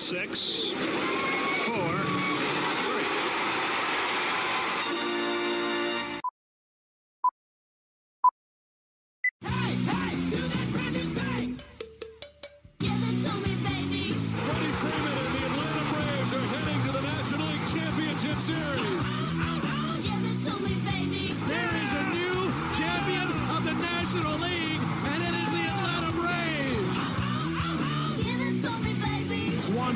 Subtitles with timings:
[0.00, 0.69] Six,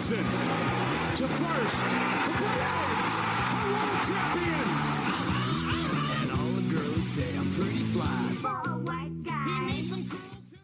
[0.05, 0.25] Swanson
[1.17, 1.81] to first.
[1.81, 1.89] The
[3.73, 4.85] world champions.
[6.21, 8.21] And all the girls say I'm pretty fly.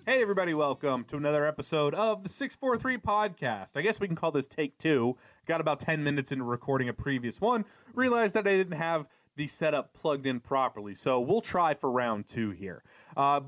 [0.05, 3.77] Hey, everybody, welcome to another episode of the 643 podcast.
[3.77, 5.17] I guess we can call this take two.
[5.47, 9.47] Got about 10 minutes into recording a previous one, realized that I didn't have the
[9.47, 12.83] setup plugged in properly, so we'll try for round two here.
[13.17, 13.41] Uh,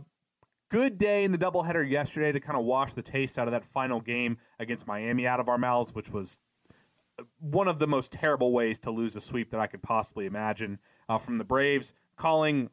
[0.73, 3.63] good day in the doubleheader yesterday to kind of wash the taste out of that
[3.63, 6.39] final game against Miami out of our mouths, which was
[7.39, 10.79] one of the most terrible ways to lose a sweep that I could possibly imagine
[11.11, 11.93] uh, from the Braves.
[12.17, 12.71] Calling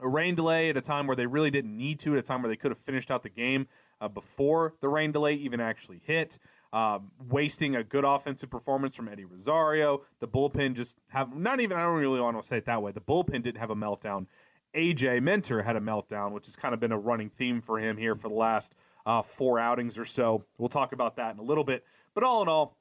[0.00, 2.42] a rain delay at a time where they really didn't need to, at a time
[2.42, 3.68] where they could have finished out the game
[4.02, 6.38] uh, before the rain delay even actually hit.
[6.74, 10.02] Um, wasting a good offensive performance from Eddie Rosario.
[10.18, 11.76] The bullpen just have not even.
[11.76, 12.90] I don't really want to say it that way.
[12.90, 14.26] The bullpen didn't have a meltdown.
[14.74, 17.96] AJ Minter had a meltdown, which has kind of been a running theme for him
[17.96, 18.74] here for the last
[19.06, 20.44] uh, four outings or so.
[20.58, 21.84] We'll talk about that in a little bit.
[22.14, 22.76] But all in all,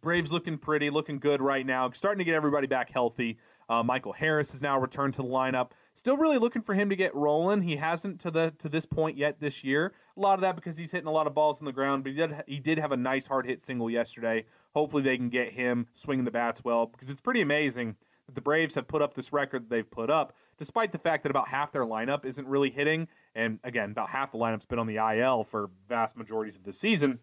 [0.00, 1.90] Braves looking pretty, looking good right now.
[1.90, 3.38] Starting to get everybody back healthy.
[3.68, 5.70] Uh, Michael Harris has now returned to the lineup.
[5.94, 7.60] Still really looking for him to get rolling.
[7.60, 9.92] He hasn't to the to this point yet this year.
[10.16, 12.12] A lot of that because he's hitting a lot of balls on the ground, but
[12.12, 14.46] he did he did have a nice hard hit single yesterday.
[14.74, 18.40] Hopefully they can get him swinging the bats well because it's pretty amazing that the
[18.40, 21.48] Braves have put up this record that they've put up, despite the fact that about
[21.48, 24.96] half their lineup isn't really hitting, and again about half the lineup's been on the
[24.96, 27.18] IL for vast majorities of the season.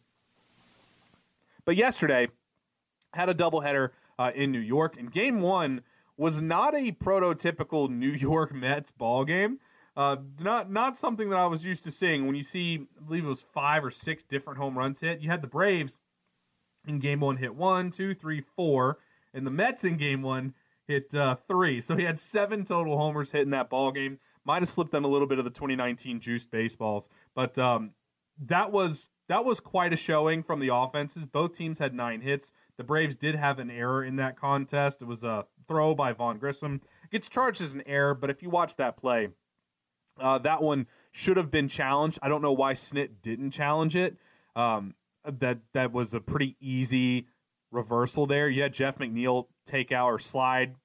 [1.63, 2.27] But yesterday,
[3.13, 5.81] had a doubleheader uh, in New York, and Game One
[6.17, 9.59] was not a prototypical New York Mets ball game.
[9.95, 12.25] Uh, not not something that I was used to seeing.
[12.25, 15.21] When you see, I believe it was five or six different home runs hit.
[15.21, 15.99] You had the Braves
[16.87, 18.97] in Game One hit one, two, three, four,
[19.33, 20.55] and the Mets in Game One
[20.87, 21.81] hit uh, three.
[21.81, 24.19] So he had seven total homers hit in that ball game.
[24.45, 27.91] Might have slipped on a little bit of the 2019 juiced baseballs, but um,
[28.45, 31.25] that was that was quite a showing from the offenses.
[31.25, 32.53] Both teams had nine hits.
[32.77, 35.01] The Braves did have an error in that contest.
[35.01, 36.81] It was a throw by Vaughn Grissom.
[37.11, 39.29] Gets charged as an error, but if you watch that play,
[40.19, 42.19] uh, that one should have been challenged.
[42.21, 44.15] I don't know why Snit didn't challenge it.
[44.55, 44.95] Um,
[45.25, 47.27] that that was a pretty easy
[47.71, 48.49] reversal there.
[48.49, 50.75] Had Jeff McNeil take out or slide,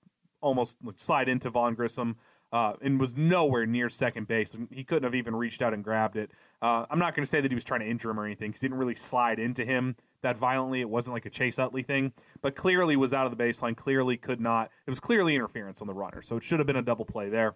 [0.40, 2.16] almost slide into Vaughn Grissom.
[2.52, 4.52] Uh, and was nowhere near second base.
[4.52, 6.30] And he couldn't have even reached out and grabbed it.
[6.60, 8.50] Uh, I'm not going to say that he was trying to injure him or anything
[8.50, 10.80] because he didn't really slide into him that violently.
[10.80, 13.76] It wasn't like a Chase Utley thing, but clearly was out of the baseline.
[13.76, 14.70] Clearly could not.
[14.86, 17.28] It was clearly interference on the runner, so it should have been a double play
[17.28, 17.54] there.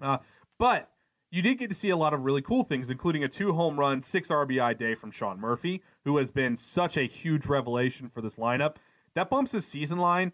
[0.00, 0.18] Uh,
[0.58, 0.88] but
[1.30, 3.78] you did get to see a lot of really cool things, including a two home
[3.78, 8.20] run, six RBI day from Sean Murphy, who has been such a huge revelation for
[8.20, 8.76] this lineup.
[9.14, 10.32] That bumps his season line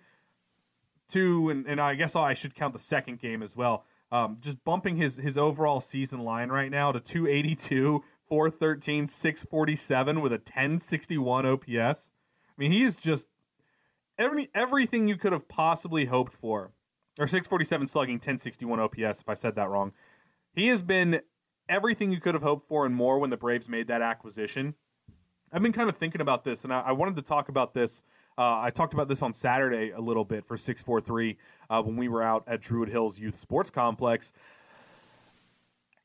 [1.10, 3.84] to, and, and I guess I should count the second game as well.
[4.10, 10.32] Um, just bumping his his overall season line right now to 282, 413, 647 with
[10.32, 11.68] a 1061 OPS.
[11.68, 13.28] I mean, he is just
[14.18, 16.72] every everything you could have possibly hoped for.
[17.18, 19.92] Or 647 slugging, 1061 OPS, if I said that wrong.
[20.54, 21.20] He has been
[21.68, 24.74] everything you could have hoped for and more when the Braves made that acquisition.
[25.52, 28.04] I've been kind of thinking about this, and I, I wanted to talk about this.
[28.38, 31.36] Uh, I talked about this on Saturday a little bit for 643
[31.68, 34.32] uh, when we were out at Druid Hills Youth Sports Complex.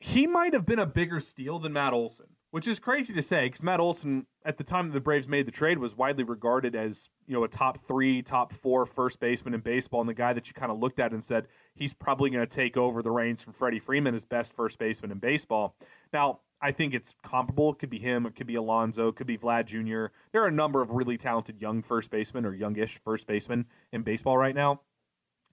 [0.00, 3.46] He might have been a bigger steal than Matt Olson, which is crazy to say
[3.46, 6.74] because Matt Olson, at the time that the Braves made the trade, was widely regarded
[6.74, 10.32] as you know a top three, top four first baseman in baseball, and the guy
[10.32, 11.46] that you kind of looked at and said
[11.76, 15.12] he's probably going to take over the reins from Freddie Freeman as best first baseman
[15.12, 15.76] in baseball.
[16.12, 17.72] Now, I think it's comparable.
[17.72, 18.24] It could be him.
[18.24, 19.08] It could be Alonso.
[19.08, 20.14] It could be Vlad Jr.
[20.32, 24.00] There are a number of really talented young first basemen or youngish first basemen in
[24.00, 24.80] baseball right now.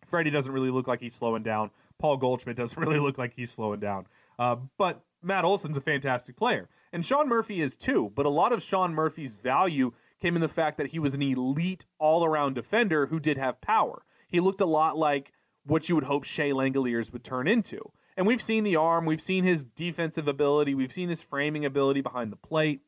[0.08, 1.70] Freddie doesn't really look like he's slowing down.
[2.00, 4.08] Paul Goldschmidt doesn't really look like he's slowing down.
[4.40, 8.14] Uh, but Matt Olson's a fantastic player, and Sean Murphy is too.
[8.16, 9.92] But a lot of Sean Murphy's value
[10.22, 14.04] came in the fact that he was an elite all-around defender who did have power.
[14.30, 15.34] He looked a lot like
[15.66, 17.92] what you would hope Shea Langeliers would turn into.
[18.22, 22.02] And we've seen the arm, we've seen his defensive ability, we've seen his framing ability
[22.02, 22.82] behind the plate.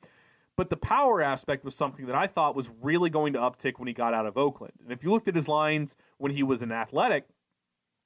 [0.55, 3.87] But the power aspect was something that I thought was really going to uptick when
[3.87, 4.73] he got out of Oakland.
[4.83, 7.25] And if you looked at his lines when he was an athletic,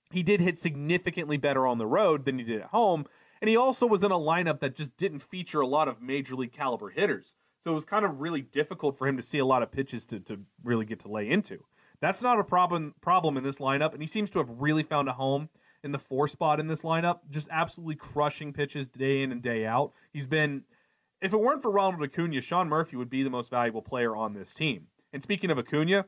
[0.10, 3.06] he did hit significantly better on the road than he did at home.
[3.42, 6.34] And he also was in a lineup that just didn't feature a lot of major
[6.34, 7.36] league caliber hitters.
[7.62, 10.06] So it was kind of really difficult for him to see a lot of pitches
[10.06, 11.66] to, to really get to lay into.
[12.00, 15.10] That's not a problem problem in this lineup, and he seems to have really found
[15.10, 15.50] a home
[15.84, 19.66] in the four spot in this lineup, just absolutely crushing pitches day in and day
[19.66, 19.94] out.
[20.12, 20.64] He's been
[21.22, 24.34] if it weren't for Ronald Acuna, Sean Murphy would be the most valuable player on
[24.34, 24.88] this team.
[25.12, 26.06] And speaking of Acuna,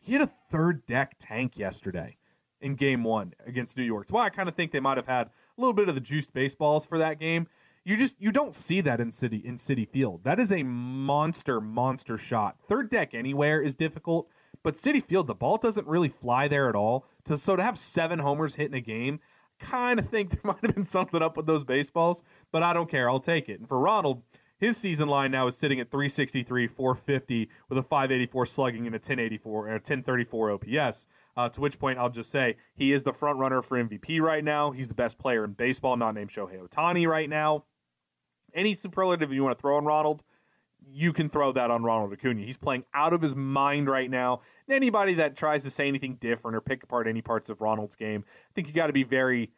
[0.00, 2.16] he had a third deck tank yesterday
[2.60, 4.06] in game one against New York.
[4.06, 6.00] That's why I kind of think they might have had a little bit of the
[6.00, 7.46] juiced baseballs for that game.
[7.84, 10.24] You just you don't see that in city in Citi Field.
[10.24, 12.56] That is a monster monster shot.
[12.66, 14.28] Third deck anywhere is difficult,
[14.64, 17.06] but Citi Field the ball doesn't really fly there at all.
[17.36, 19.20] So to have seven homers hit in a game,
[19.60, 22.90] kind of think there might have been something up with those baseballs, but I don't
[22.90, 23.08] care.
[23.08, 23.60] I'll take it.
[23.60, 24.22] And for Ronald,
[24.58, 28.98] his season line now is sitting at 363, 450 with a 584 slugging and a
[28.98, 31.06] 1084 or 1034 OPS.
[31.36, 34.44] Uh, to which point I'll just say he is the front runner for MVP right
[34.44, 34.70] now.
[34.70, 37.64] He's the best player in baseball, not named Shohei Ohtani right now.
[38.54, 40.22] Any superlative you want to throw on Ronald,
[40.90, 42.42] you can throw that on Ronald Acuna.
[42.42, 44.40] He's playing out of his mind right now.
[44.66, 47.96] And anybody that tries to say anything different or pick apart any parts of Ronald's
[47.96, 49.50] game, I think you got to be very,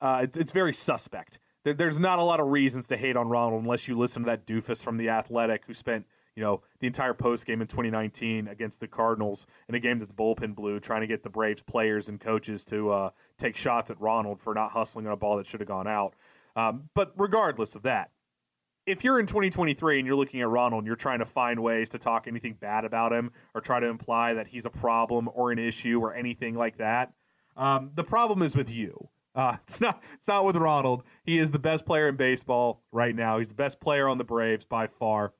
[0.00, 1.38] uh, it's, it's, very suspect.
[1.64, 4.26] There, there's not a lot of reasons to hate on Ronald unless you listen to
[4.26, 6.06] that doofus from the Athletic who spent
[6.36, 10.08] you know the entire post game in 2019 against the Cardinals in a game that
[10.08, 13.90] the bullpen blew, trying to get the Braves players and coaches to uh, take shots
[13.90, 16.14] at Ronald for not hustling on a ball that should have gone out.
[16.56, 18.10] Um, but regardless of that,
[18.86, 21.88] if you're in 2023 and you're looking at Ronald and you're trying to find ways
[21.90, 25.52] to talk anything bad about him or try to imply that he's a problem or
[25.52, 27.12] an issue or anything like that,
[27.56, 29.08] um, the problem is with you.
[29.34, 30.02] Uh, it's not.
[30.14, 31.02] It's not with Ronald.
[31.24, 33.38] He is the best player in baseball right now.
[33.38, 35.32] He's the best player on the Braves by far,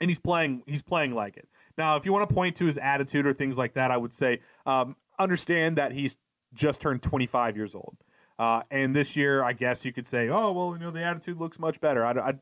[0.00, 0.62] and he's playing.
[0.66, 1.48] He's playing like it.
[1.78, 4.12] Now, if you want to point to his attitude or things like that, I would
[4.12, 6.18] say um, understand that he's
[6.54, 7.96] just turned 25 years old.
[8.38, 11.38] Uh, and this year, I guess you could say, oh well, you know, the attitude
[11.38, 12.04] looks much better.
[12.04, 12.32] I, I,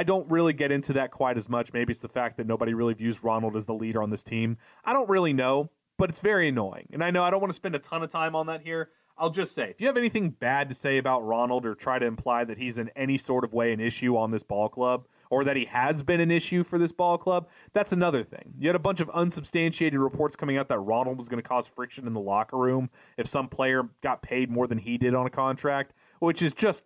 [0.00, 1.74] I don't really get into that quite as much.
[1.74, 4.56] Maybe it's the fact that nobody really views Ronald as the leader on this team.
[4.82, 5.68] I don't really know,
[5.98, 6.88] but it's very annoying.
[6.94, 8.88] And I know I don't want to spend a ton of time on that here.
[9.18, 12.06] I'll just say, if you have anything bad to say about Ronald or try to
[12.06, 15.44] imply that he's in any sort of way an issue on this ball club, or
[15.44, 18.54] that he has been an issue for this ball club, that's another thing.
[18.58, 21.66] You had a bunch of unsubstantiated reports coming out that Ronald was going to cause
[21.66, 22.88] friction in the locker room
[23.18, 26.84] if some player got paid more than he did on a contract, which is just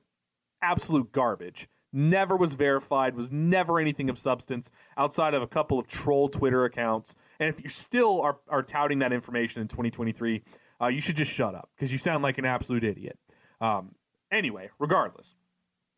[0.60, 5.86] absolute garbage never was verified, was never anything of substance outside of a couple of
[5.86, 7.14] troll Twitter accounts.
[7.38, 10.42] And if you still are, are touting that information in 2023,
[10.80, 13.18] uh, you should just shut up because you sound like an absolute idiot.
[13.60, 13.94] Um,
[14.30, 15.36] anyway, regardless,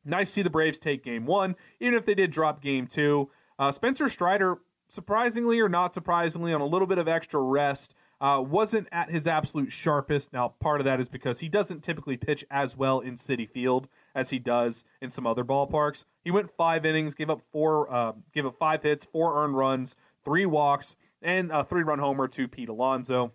[0.05, 3.31] nice to see the Braves take game one, even if they did drop game two.
[3.59, 4.59] Uh, Spencer Strider,
[4.89, 9.27] surprisingly or not surprisingly, on a little bit of extra rest, uh, wasn't at his
[9.27, 10.33] absolute sharpest.
[10.33, 13.89] Now, part of that is because he doesn't typically pitch as well in Citi Field
[14.17, 16.05] as he does in some other ballparks.
[16.25, 19.95] He went five innings, gave up four, uh, gave up five hits, four earned runs,
[20.25, 23.33] three walks, and a three-run homer to Pete Alonso.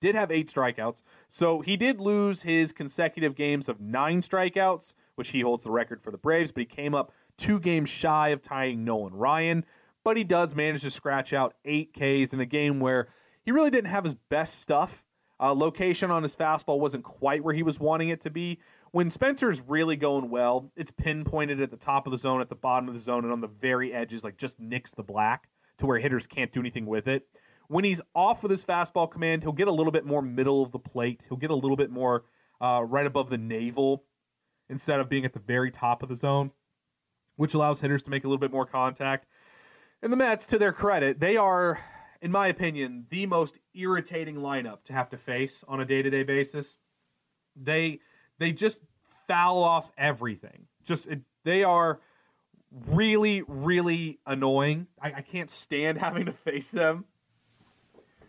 [0.00, 5.30] Did have eight strikeouts, so he did lose his consecutive games of nine strikeouts, which
[5.30, 6.52] he holds the record for the Braves.
[6.52, 9.64] But he came up two games shy of tying Nolan Ryan.
[10.04, 13.08] But he does manage to scratch out eight Ks in a game where
[13.42, 15.02] he really didn't have his best stuff.
[15.40, 18.60] Uh, location on his fastball wasn't quite where he was wanting it to be.
[18.94, 22.54] When Spencer's really going well, it's pinpointed at the top of the zone, at the
[22.54, 25.48] bottom of the zone, and on the very edges, like just nicks the black
[25.78, 27.26] to where hitters can't do anything with it.
[27.66, 30.70] When he's off with his fastball command, he'll get a little bit more middle of
[30.70, 31.24] the plate.
[31.28, 32.26] He'll get a little bit more
[32.60, 34.04] uh, right above the navel
[34.68, 36.52] instead of being at the very top of the zone,
[37.34, 39.26] which allows hitters to make a little bit more contact.
[40.04, 41.80] And the Mets, to their credit, they are
[42.22, 46.10] in my opinion, the most irritating lineup to have to face on a day to
[46.10, 46.76] day basis.
[47.56, 47.98] They
[48.38, 48.80] they just
[49.26, 50.66] foul off everything.
[50.84, 52.00] Just it, they are
[52.86, 54.86] really really annoying.
[55.00, 57.04] I, I can't stand having to face them.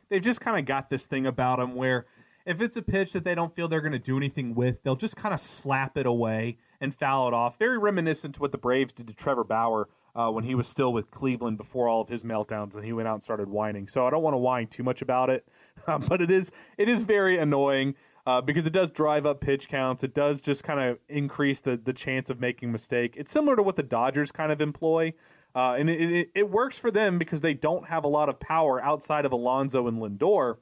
[0.10, 2.06] They've just kind of got this thing about them where
[2.46, 4.96] if it's a pitch that they don't feel they're going to do anything with, they'll
[4.96, 7.58] just kind of slap it away and foul it off.
[7.58, 10.94] Very reminiscent to what the Braves did to Trevor Bauer uh, when he was still
[10.94, 13.88] with Cleveland before all of his meltdowns, and he went out and started whining.
[13.88, 15.48] So I don't want to whine too much about it,
[15.88, 17.96] um, but it is it is very annoying.
[18.26, 20.04] Uh, because it does drive up pitch counts.
[20.04, 23.16] It does just kind of increase the the chance of making mistake.
[23.18, 25.14] It's similar to what the Dodgers kind of employ.
[25.56, 28.38] Uh, and it, it, it works for them because they don't have a lot of
[28.42, 30.58] power outside of Alonso and Lindor.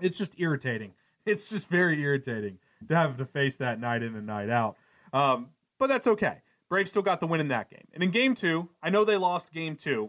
[0.00, 0.92] It's just irritating.
[1.26, 2.56] It's just very irritating
[2.88, 4.76] to have to face that night in and night out.
[5.12, 6.38] Um, but that's okay.
[6.70, 7.86] Braves still got the win in that game.
[7.92, 10.08] And in game two, I know they lost game two,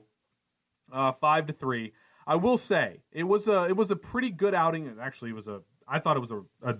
[0.93, 1.91] uh, five to three.
[2.25, 4.95] I will say it was a it was a pretty good outing.
[5.01, 6.75] Actually, it was a I thought it was a, a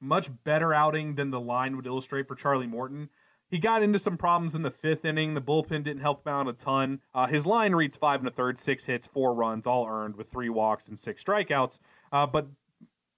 [0.00, 3.08] much better outing than the line would illustrate for Charlie Morton.
[3.48, 5.34] He got into some problems in the fifth inning.
[5.34, 7.00] The bullpen didn't help him out a ton.
[7.14, 10.30] Uh, his line reads five and a third, six hits, four runs, all earned with
[10.30, 11.78] three walks and six strikeouts.
[12.10, 12.46] Uh, but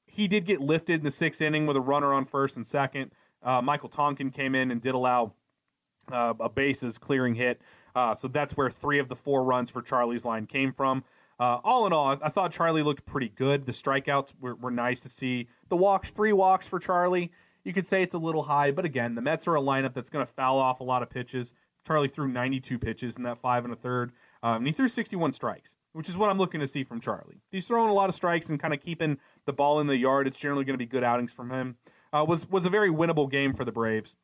[0.07, 3.13] he did get lifted in the sixth inning with a runner on first and second.
[3.43, 5.35] Uh, Michael Tonkin came in and did allow
[6.11, 7.61] uh, a bases clearing hit.
[7.95, 11.05] Uh, so that's where three of the four runs for Charlie's line came from.
[11.38, 13.67] Uh, all in all, I thought Charlie looked pretty good.
[13.67, 15.49] The strikeouts were, were nice to see.
[15.69, 17.33] The walks, three walks for Charlie.
[17.64, 20.11] You could say it's a little high, but again, the Mets are a lineup that's
[20.11, 21.55] going to foul off a lot of pitches.
[21.87, 24.12] Charlie threw 92 pitches in that five and a third,
[24.43, 27.41] um, and he threw 61 strikes, which is what I'm looking to see from Charlie.
[27.50, 30.26] He's throwing a lot of strikes and kind of keeping the ball in the yard.
[30.26, 31.76] It's generally going to be good outings from him.
[32.12, 34.14] Uh, was was a very winnable game for the Braves.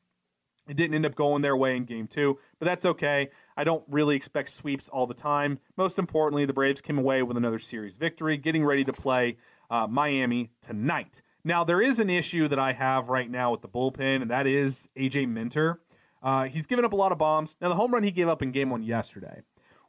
[0.69, 3.31] It didn't end up going their way in game two, but that's okay.
[3.61, 5.59] I don't really expect sweeps all the time.
[5.77, 9.37] Most importantly, the Braves came away with another series victory, getting ready to play
[9.69, 11.21] uh, Miami tonight.
[11.45, 14.47] Now, there is an issue that I have right now with the bullpen, and that
[14.47, 15.79] is AJ Minter.
[16.23, 17.57] Uh, he's given up a lot of bombs.
[17.61, 19.43] Now, the home run he gave up in game one yesterday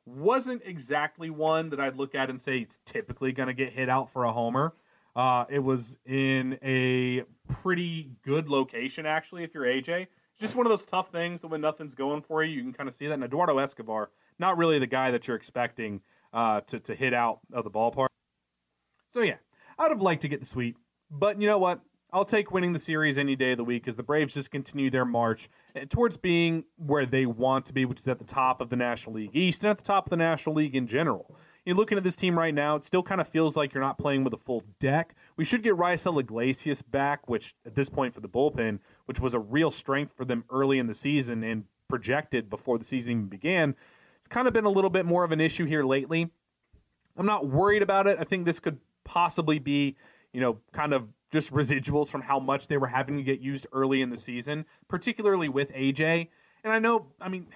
[0.05, 3.87] wasn't exactly one that I'd look at and say it's typically going to get hit
[3.87, 4.73] out for a homer.
[5.15, 10.07] Uh, it was in a pretty good location, actually, if you're AJ.
[10.41, 12.89] Just one of those tough things that when nothing's going for you, you can kind
[12.89, 13.13] of see that.
[13.13, 16.01] And Eduardo Escobar, not really the guy that you're expecting
[16.33, 18.07] uh, to, to hit out of the ballpark.
[19.13, 19.35] So, yeah,
[19.77, 20.77] I'd have liked to get the sweep.
[21.11, 21.81] But you know what?
[22.11, 24.89] I'll take winning the series any day of the week as the Braves just continue
[24.89, 28.59] their march eh, towards being where they want to be, which is at the top
[28.61, 31.35] of the National League East and at the top of the National League in general.
[31.65, 33.97] You're looking at this team right now, it still kind of feels like you're not
[33.97, 35.15] playing with a full deck.
[35.37, 38.79] We should get Raisel Iglesias back, which at this point for the bullpen,
[39.11, 42.85] which was a real strength for them early in the season and projected before the
[42.85, 43.75] season even began.
[44.19, 46.31] It's kind of been a little bit more of an issue here lately.
[47.17, 48.19] I'm not worried about it.
[48.21, 49.97] I think this could possibly be
[50.33, 53.67] you know, kind of just residuals from how much they were having to get used
[53.73, 56.29] early in the season, particularly with AJ.
[56.63, 57.47] And I know, I mean,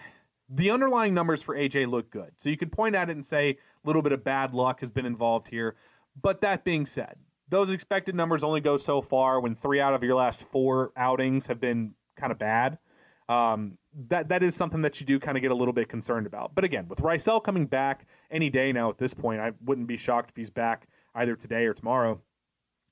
[0.50, 2.32] the underlying numbers for AJ look good.
[2.38, 4.92] So you could point at it and say a little bit of bad luck has
[4.92, 5.76] been involved here.
[6.22, 7.16] But that being said,
[7.50, 11.48] those expected numbers only go so far when three out of your last four outings
[11.48, 12.78] have been kind of bad.
[13.28, 16.28] Um, that that is something that you do kind of get a little bit concerned
[16.28, 16.54] about.
[16.54, 19.98] But again, with Raisel coming back any day now at this point, I wouldn't be
[19.98, 22.22] shocked if he's back either today or tomorrow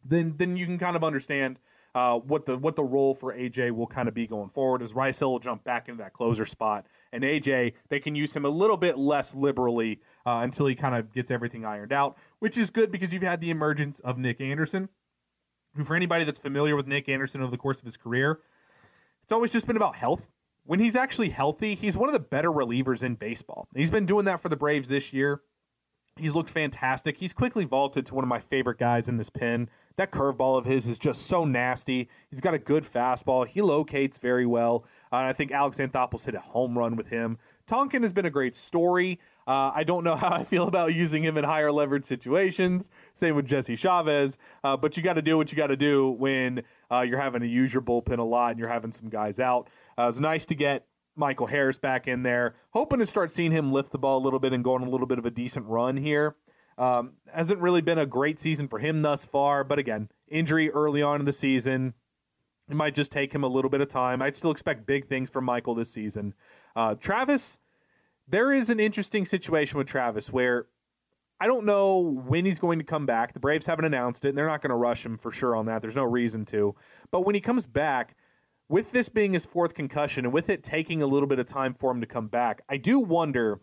[0.05, 1.60] then then you can kind of understand
[1.95, 4.81] uh, what the what the role for AJ will kind of be going forward.
[4.81, 8.45] As Raisel will jump back into that closer spot, and AJ they can use him
[8.45, 12.58] a little bit less liberally uh, until he kind of gets everything ironed out, which
[12.58, 14.90] is good because you've had the emergence of Nick Anderson,
[15.78, 18.42] who for anybody that's familiar with Nick Anderson over the course of his career,
[19.24, 20.28] it's always just been about health.
[20.66, 23.70] When he's actually healthy, he's one of the better relievers in baseball.
[23.74, 25.40] He's been doing that for the Braves this year.
[26.18, 27.16] He's looked fantastic.
[27.18, 29.70] He's quickly vaulted to one of my favorite guys in this pen.
[29.96, 32.10] That curveball of his is just so nasty.
[32.30, 33.48] He's got a good fastball.
[33.48, 34.84] He locates very well.
[35.14, 37.38] Uh, I think Alex Anthopoulos hit a home run with him.
[37.68, 39.22] Tonkin has been a great story.
[39.48, 42.90] Uh, I don't know how I feel about using him in higher leverage situations.
[43.14, 44.38] Same with Jesse Chavez.
[44.64, 47.42] Uh, but you got to do what you got to do when uh, you're having
[47.42, 49.70] to use your bullpen a lot and you're having some guys out.
[49.98, 50.86] Uh, it's nice to get
[51.16, 52.56] Michael Harris back in there.
[52.72, 54.90] Hoping to start seeing him lift the ball a little bit and go on a
[54.90, 56.36] little bit of a decent run here.
[56.78, 61.04] Um, hasn't really been a great season for him thus far, but again, injury early
[61.04, 61.94] on in the season.
[62.70, 64.22] It might just take him a little bit of time.
[64.22, 66.34] I'd still expect big things from Michael this season.
[66.76, 67.60] Uh, Travis,
[68.27, 70.68] there is an interesting situation with Travis where
[71.39, 73.34] I don't know when he's going to come back.
[73.34, 75.65] The Braves haven't announced it, and they're not going to rush him for sure on
[75.65, 75.82] that.
[75.82, 76.75] There's no reason to.
[77.12, 78.15] But when he comes back,
[78.70, 81.74] with this being his fourth concussion and with it taking a little bit of time
[81.74, 83.60] for him to come back, I do wonder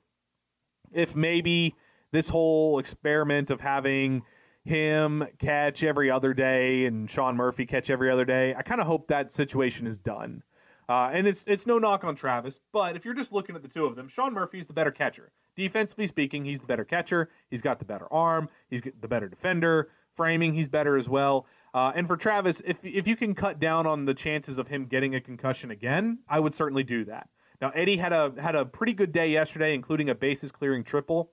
[0.92, 1.74] if maybe
[2.12, 4.22] this whole experiment of having
[4.64, 8.54] him catch every other day and Sean Murphy catch every other day.
[8.54, 10.42] I kind of hope that situation is done.
[10.90, 13.68] Uh, and it's it's no knock on Travis, but if you're just looking at the
[13.68, 15.32] two of them, Sean Murphy's the better catcher.
[15.56, 17.30] Defensively speaking, he's the better catcher.
[17.50, 18.50] He's got the better arm.
[18.70, 19.90] He's the better defender.
[20.16, 21.46] Framing, he's better as well.
[21.74, 24.86] Uh, and for Travis, if if you can cut down on the chances of him
[24.86, 27.30] getting a concussion again, I would certainly do that.
[27.62, 31.32] Now Eddie had a had a pretty good day yesterday, including a bases clearing triple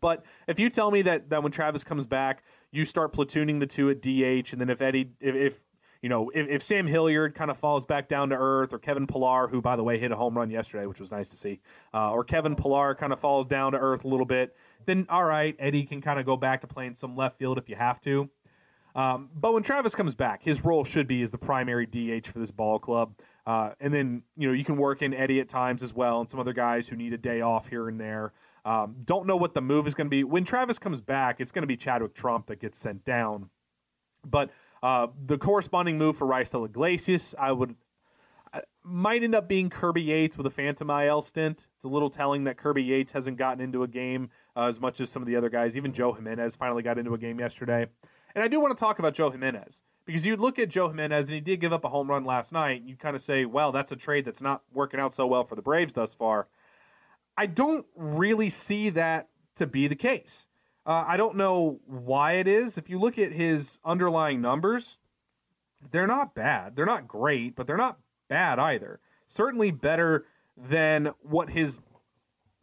[0.00, 3.66] But if you tell me that, that when Travis comes back, you start platooning the
[3.66, 5.60] two at DH, and then if Eddie, if, if
[6.02, 9.06] you know, if, if Sam Hilliard kind of falls back down to earth, or Kevin
[9.06, 11.60] Pillar, who by the way hit a home run yesterday, which was nice to see,
[11.92, 14.54] uh, or Kevin Pillar kind of falls down to earth a little bit,
[14.86, 17.68] then all right, Eddie can kind of go back to playing some left field if
[17.68, 18.28] you have to.
[18.94, 22.38] Um, but when Travis comes back, his role should be as the primary DH for
[22.38, 23.14] this ball club.
[23.46, 26.28] Uh, and then, you know, you can work in Eddie at times as well and
[26.28, 28.32] some other guys who need a day off here and there.
[28.64, 30.24] Um, don't know what the move is going to be.
[30.24, 33.50] When Travis comes back, it's going to be Chadwick Tromp that gets sent down.
[34.26, 34.50] But
[34.82, 37.74] uh, the corresponding move for Raisel Iglesias, I would
[38.52, 41.66] I, might end up being Kirby Yates with a Phantom IL stint.
[41.76, 45.00] It's a little telling that Kirby Yates hasn't gotten into a game uh, as much
[45.00, 45.76] as some of the other guys.
[45.76, 47.86] Even Joe Jimenez finally got into a game yesterday.
[48.34, 51.26] And I do want to talk about Joe Jimenez because you look at Joe Jimenez
[51.28, 52.80] and he did give up a home run last night.
[52.80, 55.44] And you kind of say, well, that's a trade that's not working out so well
[55.44, 56.48] for the Braves thus far.
[57.36, 60.47] I don't really see that to be the case.
[60.88, 62.78] Uh, I don't know why it is.
[62.78, 64.96] If you look at his underlying numbers,
[65.90, 66.76] they're not bad.
[66.76, 68.98] They're not great, but they're not bad either.
[69.26, 70.24] Certainly better
[70.56, 71.78] than what his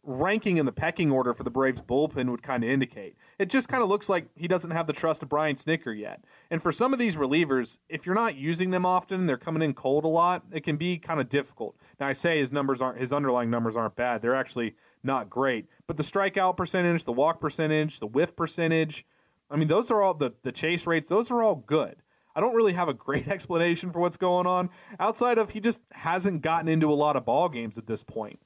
[0.02, 3.16] ranking in the pecking order for the Braves bullpen would kind of indicate.
[3.38, 6.24] It just kind of looks like he doesn't have the trust of Brian Snitker yet.
[6.50, 9.72] And for some of these relievers, if you're not using them often, they're coming in
[9.72, 11.76] cold a lot, it can be kind of difficult.
[12.00, 14.20] Now I say his numbers aren't his underlying numbers aren't bad.
[14.20, 14.74] They're actually
[15.06, 15.66] not great.
[15.86, 19.06] But the strikeout percentage, the walk percentage, the whiff percentage,
[19.50, 21.96] I mean those are all the the chase rates, those are all good.
[22.34, 24.68] I don't really have a great explanation for what's going on
[25.00, 28.40] outside of he just hasn't gotten into a lot of ball games at this point.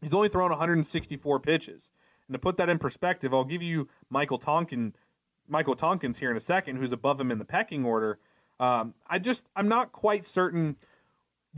[0.00, 1.90] He's only thrown 164 pitches.
[2.28, 4.94] And to put that in perspective, I'll give you Michael Tonkin,
[5.48, 8.18] Michael Tonkins here in a second, who's above him in the pecking order.
[8.60, 10.76] Um, I just I'm not quite certain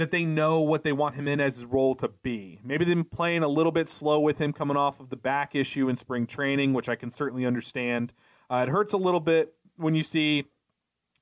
[0.00, 2.58] that they know what they want him in as his role to be.
[2.64, 5.54] Maybe they've been playing a little bit slow with him coming off of the back
[5.54, 8.14] issue in spring training, which I can certainly understand.
[8.48, 10.46] Uh, it hurts a little bit when you see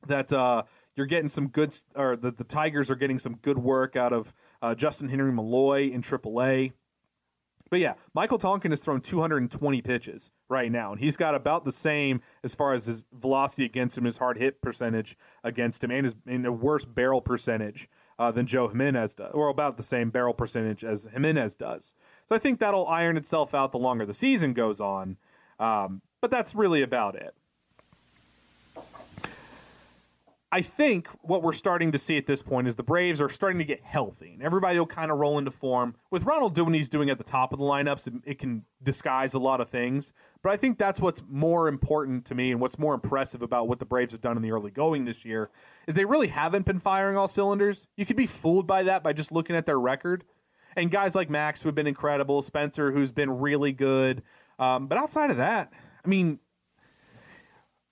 [0.07, 0.63] that uh,
[0.95, 4.33] you're getting some good, or the, the Tigers are getting some good work out of
[4.63, 6.73] uh, Justin Henry Malloy in AAA.
[7.71, 11.73] But yeah, Michael Tonkin has thrown 220 pitches right now, and he's got about the
[11.73, 16.05] same as far as his velocity against him, his hard hit percentage against him, and
[16.05, 20.11] his and a worse barrel percentage uh, than Joe Jimenez does, or about the same
[20.11, 21.93] barrel percentage as Jimenez does.
[22.29, 25.17] So I think that'll iron itself out the longer the season goes on.
[25.59, 27.35] Um, but that's really about it.
[30.51, 33.59] I think what we're starting to see at this point is the Braves are starting
[33.59, 35.95] to get healthy, and everybody will kind of roll into form.
[36.11, 39.35] With Ronald doing what he's doing at the top of the lineups, it, can disguise
[39.35, 40.13] a lot of things.
[40.43, 43.79] But I think that's what's more important to me, and what's more impressive about what
[43.79, 45.51] the Braves have done in the early going this year
[45.87, 47.87] is they really haven't been firing all cylinders.
[47.97, 50.25] You could be fooled by that by just looking at their record.
[50.77, 54.23] And guys like Max, who have been incredible, Spencer, who's been really good.
[54.59, 55.73] Um, but outside of that,
[56.05, 56.39] I mean,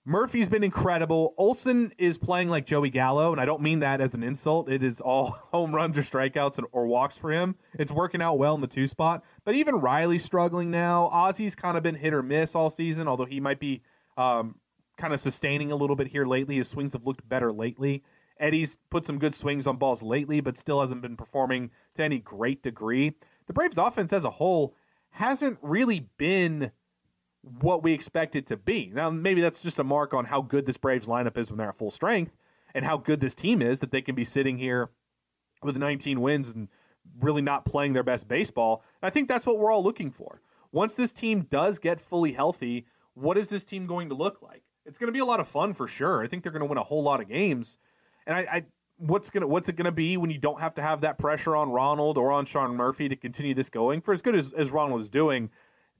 [0.09, 1.33] Murphy's been incredible.
[1.37, 4.69] Olson is playing like Joey Gallo, and I don't mean that as an insult.
[4.69, 7.55] It is all home runs or strikeouts or walks for him.
[7.73, 9.25] It's working out well in the two spot.
[9.43, 11.09] But even Riley's struggling now.
[11.13, 13.81] Ozzy's kind of been hit or miss all season, although he might be
[14.15, 14.55] um,
[14.97, 16.55] kind of sustaining a little bit here lately.
[16.55, 18.01] His swings have looked better lately.
[18.39, 22.19] Eddie's put some good swings on balls lately, but still hasn't been performing to any
[22.19, 23.13] great degree.
[23.47, 24.73] The Braves' offense as a whole
[25.09, 26.71] hasn't really been
[27.61, 28.91] what we expect it to be.
[28.93, 31.69] Now, maybe that's just a mark on how good this Braves lineup is when they're
[31.69, 32.35] at full strength
[32.73, 34.89] and how good this team is that they can be sitting here
[35.63, 36.67] with 19 wins and
[37.19, 38.83] really not playing their best baseball.
[39.01, 40.41] And I think that's what we're all looking for.
[40.71, 44.63] Once this team does get fully healthy, what is this team going to look like?
[44.85, 46.23] It's going to be a lot of fun for sure.
[46.23, 47.77] I think they're going to win a whole lot of games.
[48.25, 48.65] And I, I
[48.97, 51.69] what's gonna what's it gonna be when you don't have to have that pressure on
[51.69, 54.01] Ronald or on Sean Murphy to continue this going?
[54.01, 55.49] For as good as, as Ronald is doing,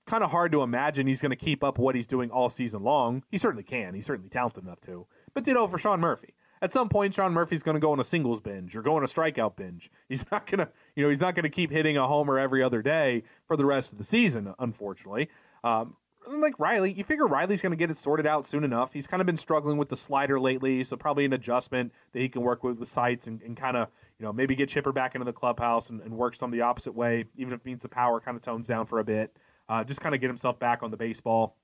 [0.08, 2.84] kind of hard to imagine he's going to keep up what he's doing all season
[2.84, 3.24] long.
[3.30, 3.94] He certainly can.
[3.94, 5.06] He's certainly talented enough to.
[5.34, 6.34] But ditto for Sean Murphy.
[6.62, 9.04] At some point, Sean Murphy's going to go on a singles binge or go on
[9.04, 9.92] a strikeout binge.
[10.10, 12.64] He's not going to, you know, he's not going to keep hitting a homer every
[12.64, 14.54] other day for the rest of the season.
[14.58, 15.30] Unfortunately,
[15.64, 15.96] um,
[16.28, 18.92] like Riley, you figure Riley's going to get it sorted out soon enough.
[18.92, 22.28] He's kind of been struggling with the slider lately, so probably an adjustment that he
[22.28, 23.90] can work with with sights and, and kind of,
[24.20, 26.96] you know, maybe get Chipper back into the clubhouse and, and work some the opposite
[26.96, 29.36] way, even if it means the power kind of tones down for a bit
[29.70, 31.56] uh, just kind of get himself back on the baseball.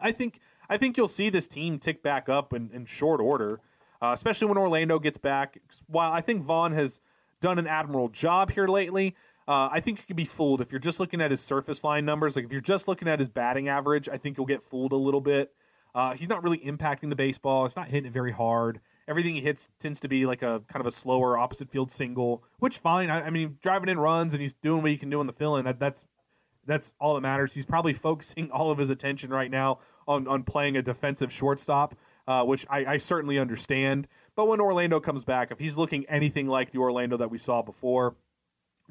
[0.00, 3.60] I think I think you'll see this team tick back up in, in short order,
[4.00, 5.58] uh, especially when Orlando gets back.
[5.88, 7.00] While I think Vaughn has
[7.40, 9.16] done an admirable job here lately,
[9.48, 12.04] uh, I think you could be fooled if you're just looking at his surface line
[12.04, 12.36] numbers.
[12.36, 14.96] Like if you're just looking at his batting average, I think you'll get fooled a
[14.96, 15.52] little bit.
[15.92, 17.66] Uh, he's not really impacting the baseball.
[17.66, 18.80] It's not hitting it very hard.
[19.08, 22.44] Everything he hits tends to be like a kind of a slower opposite field single,
[22.60, 23.10] which fine.
[23.10, 25.32] I, I mean, driving in runs and he's doing what he can do in the
[25.32, 25.64] fill in.
[25.64, 26.04] That, that's
[26.66, 27.54] That's all that matters.
[27.54, 31.94] He's probably focusing all of his attention right now on, on playing a defensive shortstop,
[32.26, 34.08] uh, which I, I certainly understand.
[34.34, 37.62] But when Orlando comes back, if he's looking anything like the Orlando that we saw
[37.62, 38.14] before,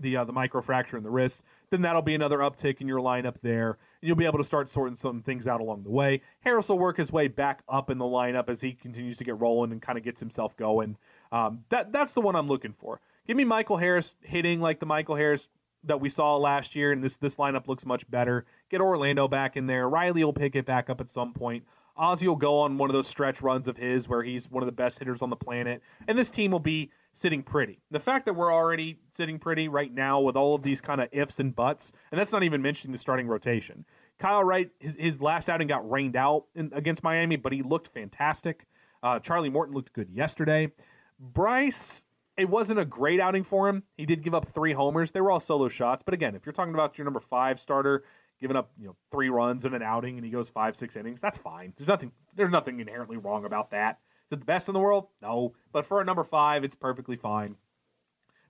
[0.01, 3.35] the uh, the microfracture in the wrist, then that'll be another uptick in your lineup
[3.41, 3.77] there.
[4.01, 6.21] And you'll be able to start sorting some things out along the way.
[6.41, 9.39] Harris will work his way back up in the lineup as he continues to get
[9.39, 10.97] rolling and kind of gets himself going.
[11.31, 13.01] Um, that that's the one I'm looking for.
[13.27, 15.47] Give me Michael Harris hitting like the Michael Harris
[15.83, 18.45] that we saw last year, and this this lineup looks much better.
[18.69, 19.89] Get Orlando back in there.
[19.89, 21.63] Riley will pick it back up at some point.
[21.97, 24.67] Ozzy will go on one of those stretch runs of his where he's one of
[24.67, 27.81] the best hitters on the planet, and this team will be sitting pretty.
[27.91, 31.09] The fact that we're already sitting pretty right now with all of these kind of
[31.11, 33.83] ifs and buts, and that's not even mentioning the starting rotation.
[34.17, 37.87] Kyle Wright, his, his last outing got rained out in, against Miami, but he looked
[37.87, 38.65] fantastic.
[39.03, 40.71] Uh, Charlie Morton looked good yesterday.
[41.19, 42.05] Bryce,
[42.39, 43.83] it wasn't a great outing for him.
[43.97, 45.11] He did give up three homers.
[45.11, 46.03] They were all solo shots.
[46.03, 48.03] But again, if you're talking about your number five starter
[48.39, 51.19] giving up you know three runs in an outing and he goes five six innings,
[51.19, 51.73] that's fine.
[51.77, 53.99] There's nothing there's nothing inherently wrong about that.
[54.27, 55.07] Is it the best in the world?
[55.21, 55.53] No.
[55.71, 57.55] But for a number five, it's perfectly fine.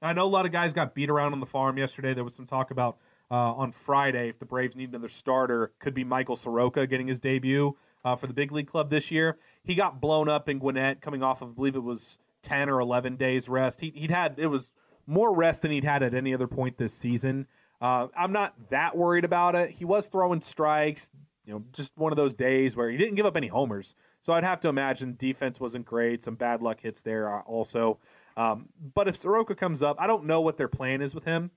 [0.02, 2.14] Now, I know a lot of guys got beat around on the farm yesterday.
[2.14, 2.98] There was some talk about
[3.32, 7.20] uh, on Friday if the Braves need another starter, could be Michael Soroka getting his
[7.20, 9.38] debut uh, for the big league club this year.
[9.64, 12.80] He got blown up in Gwinnett, coming off of I believe it was ten or
[12.80, 13.82] eleven days rest.
[13.82, 14.72] He, would had it was
[15.08, 17.48] more rest than he'd had at any other point this season.
[17.82, 19.72] Uh, I'm not that worried about it.
[19.72, 21.10] He was throwing strikes,
[21.46, 23.96] you know, just one of those days where he didn't give up any homers.
[24.22, 26.24] So I'd have to imagine defense wasn't great.
[26.24, 28.00] Some bad luck hits there uh, also.
[28.36, 31.52] Um, but if Soroka comes up, I don't know what their plan is with him.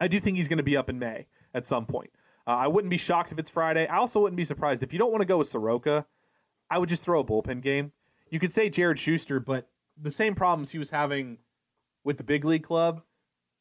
[0.00, 2.10] I do think he's going to be up in May at some point.
[2.46, 3.86] Uh, I wouldn't be shocked if it's Friday.
[3.86, 6.06] I also wouldn't be surprised if you don't want to go with Soroka.
[6.70, 7.92] I would just throw a bullpen game.
[8.30, 9.68] You could say Jared Schuster, but
[10.00, 11.38] the same problems he was having
[12.02, 13.02] with the big league club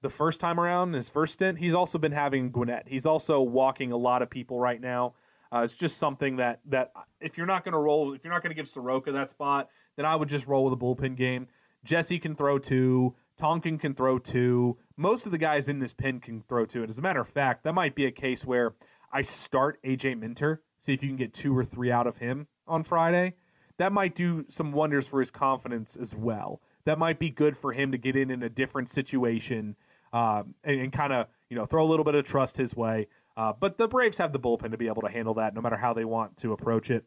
[0.04, 2.84] the first time around, his first stint, he's also been having Gwinnett.
[2.88, 5.14] He's also walking a lot of people right now.
[5.52, 6.92] Uh, it's just something that that
[7.22, 9.70] if you're not going to roll, if you're not going to give Soroka that spot,
[9.96, 11.48] then I would just roll with a bullpen game.
[11.86, 13.16] Jesse can throw two.
[13.38, 14.78] Tonkin can throw two.
[14.98, 16.82] Most of the guys in this pin can throw two.
[16.82, 18.76] And as a matter of fact, that might be a case where
[19.12, 22.48] I start AJ Minter, see if you can get two or three out of him
[22.68, 23.36] on Friday
[23.84, 26.62] that might do some wonders for his confidence as well.
[26.86, 29.76] That might be good for him to get in in a different situation
[30.14, 33.08] um, and, and kind of you know throw a little bit of trust his way.
[33.36, 35.76] Uh, but the Braves have the bullpen to be able to handle that, no matter
[35.76, 37.04] how they want to approach it.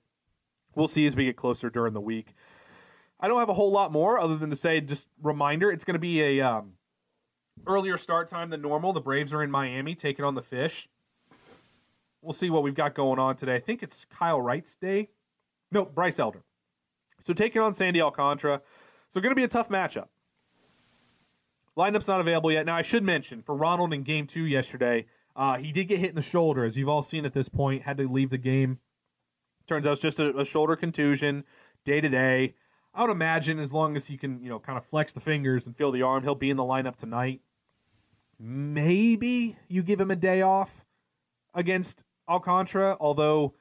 [0.75, 2.35] We'll see as we get closer during the week.
[3.19, 5.95] I don't have a whole lot more other than to say, just reminder, it's going
[5.95, 6.73] to be a um,
[7.67, 8.93] earlier start time than normal.
[8.93, 10.91] The Braves are in Miami taking on the Fish.
[12.21, 13.55] We'll see what we've got going on today.
[13.55, 15.09] I think it's Kyle Wright's day.
[15.73, 16.43] No, Bryce Elder.
[17.23, 18.63] So taking on Sandy Alcantara.
[19.11, 20.09] So going to be a tough matchup.
[21.77, 22.67] Lineup's not available yet.
[22.67, 26.11] Now I should mention for Ronald in Game Two yesterday, uh, he did get hit
[26.11, 27.83] in the shoulder, as you've all seen at this point.
[27.83, 28.79] Had to leave the game.
[29.67, 31.45] Turns out it's just a, a shoulder contusion,
[31.85, 32.55] day to day.
[32.95, 35.67] I would imagine as long as he can, you know, kind of flex the fingers
[35.67, 37.43] and feel the arm, he'll be in the lineup tonight.
[38.39, 40.85] Maybe you give him a day off
[41.55, 43.55] against Alcantara, although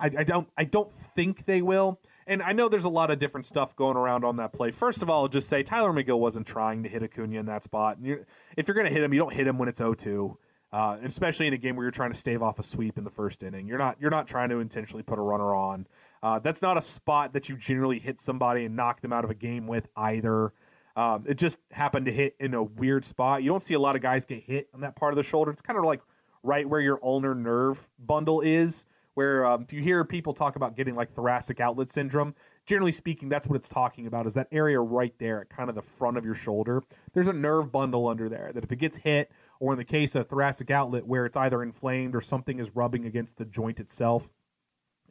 [0.00, 2.00] I, I don't I don't think they will.
[2.26, 4.70] And I know there's a lot of different stuff going around on that play.
[4.70, 7.64] First of all, I'll just say Tylor Megill wasn't trying to hit Acuna in that
[7.64, 7.98] spot.
[8.00, 8.24] You're,
[8.56, 10.36] if you're going to hit him, you don't hit him when it's 0-2.
[10.72, 13.10] Uh, especially in a game where you're trying to stave off a sweep in the
[13.10, 13.66] first inning.
[13.66, 15.84] You're not you're not trying to intentionally put a runner on.
[16.22, 19.30] Uh, that's not a spot that you generally hit somebody and knock them out of
[19.30, 20.52] a game with either.
[20.94, 23.42] Um, it just happened to hit in a weird spot.
[23.42, 25.50] You don't see a lot of guys get hit on that part of the shoulder.
[25.50, 26.02] It's kind of like
[26.44, 28.86] right where your ulnar nerve bundle is
[29.20, 33.28] where um, if you hear people talk about getting like thoracic outlet syndrome, generally speaking,
[33.28, 36.16] that's what it's talking about is that area right there at kind of the front
[36.16, 36.82] of your shoulder.
[37.12, 40.14] There's a nerve bundle under there that if it gets hit, or in the case
[40.14, 44.30] of thoracic outlet where it's either inflamed or something is rubbing against the joint itself,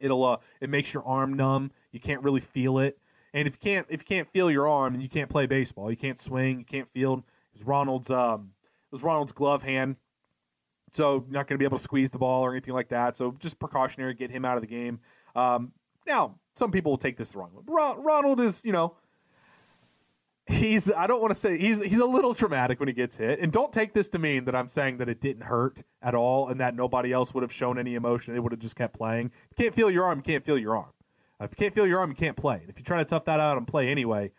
[0.00, 1.70] it'll uh, it makes your arm numb.
[1.92, 2.98] You can't really feel it.
[3.32, 5.88] And if you can't if you can't feel your arm, and you can't play baseball.
[5.88, 6.58] You can't swing.
[6.58, 7.12] You can't feel.
[7.14, 8.50] It was Ronald's um,
[8.90, 9.94] it was Ronald's glove hand
[10.92, 13.16] so not going to be able to squeeze the ball or anything like that.
[13.16, 15.00] So just precautionary, get him out of the game.
[15.34, 15.72] Um,
[16.06, 17.62] now, some people will take this the wrong way.
[17.66, 18.94] Ronald is, you know,
[20.46, 23.40] he's I don't want to say he's he's a little traumatic when he gets hit.
[23.40, 26.48] And don't take this to mean that I'm saying that it didn't hurt at all
[26.48, 28.34] and that nobody else would have shown any emotion.
[28.34, 29.30] They would have just kept playing.
[29.50, 30.90] You can't feel your arm, you can't feel your arm.
[31.40, 32.56] If you can't feel your arm, you can't play.
[32.56, 34.30] And if you try to tough that out and play anyway,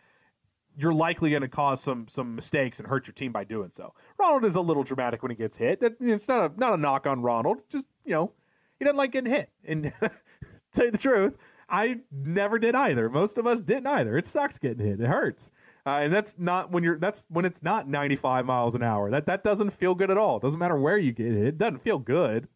[0.76, 3.94] you're likely going to cause some some mistakes and hurt your team by doing so.
[4.18, 5.82] Ronald is a little dramatic when he gets hit.
[6.00, 7.58] It's not a not a knock on Ronald.
[7.68, 8.32] Just you know,
[8.78, 9.50] he doesn't like getting hit.
[9.64, 9.92] And
[10.72, 11.36] tell you the truth,
[11.68, 13.08] I never did either.
[13.08, 14.16] Most of us didn't either.
[14.16, 15.00] It sucks getting hit.
[15.00, 15.52] It hurts.
[15.84, 19.10] Uh, and that's not when you're that's when it's not 95 miles an hour.
[19.10, 20.36] That that doesn't feel good at all.
[20.36, 21.46] It doesn't matter where you get hit.
[21.46, 22.48] It doesn't feel good.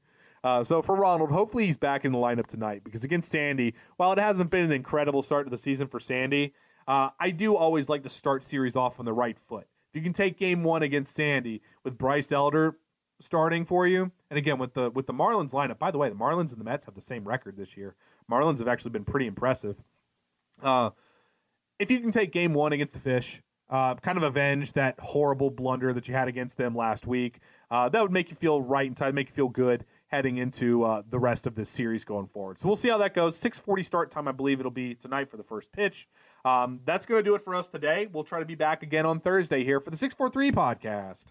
[0.45, 4.13] Uh, so for Ronald, hopefully he's back in the lineup tonight because against Sandy, while
[4.13, 6.55] it hasn't been an incredible start to the season for Sandy,
[6.87, 9.67] uh, I do always like to start series off on the right foot.
[9.91, 12.77] If you can take game one against Sandy with Bryce Elder
[13.21, 15.79] starting for you, and again with the with the Marlins lineup.
[15.79, 17.95] By the way, the Marlins and the Mets have the same record this year.
[18.31, 19.77] Marlins have actually been pretty impressive.
[20.63, 20.91] Uh,
[21.79, 25.51] if you can take game one against the Fish, uh, kind of avenge that horrible
[25.51, 29.01] blunder that you had against them last week, uh, that would make you feel right
[29.01, 32.59] and make you feel good heading into uh, the rest of this series going forward.
[32.59, 33.39] So we'll see how that goes.
[33.39, 36.09] 6:40 start time, I believe it'll be tonight for the first pitch.
[36.47, 38.07] Um, that's going to do it for us today.
[38.13, 41.25] We'll try to be back again on Thursday here for the 643 podcast.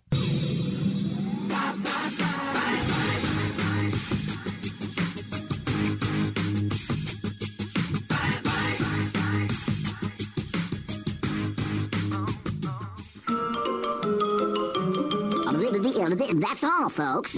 [16.41, 17.37] That's all, folks.